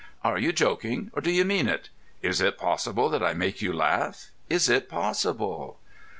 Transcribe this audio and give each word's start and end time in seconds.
"Are 0.23 0.39
you 0.39 0.51
joking, 0.51 1.11
or 1.13 1.21
do 1.21 1.29
you 1.29 1.45
mean 1.45 1.67
it? 1.69 1.89
Is 2.23 2.41
it 2.41 2.57
possible 2.57 3.07
that 3.09 3.21
I 3.21 3.35
make 3.35 3.61
you 3.61 3.71
laugh? 3.71 4.31
Is 4.49 4.67
it 4.67 4.89
possible?" 4.89 5.77